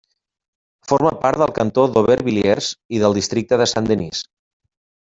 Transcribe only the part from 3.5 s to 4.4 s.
de Saint-Denis.